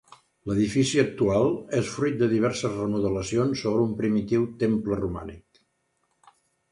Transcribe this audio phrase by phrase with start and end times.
[0.51, 1.49] L'edifici actual
[1.79, 5.61] és fruit de diverses remodelacions sobre un primitiu temple romànic.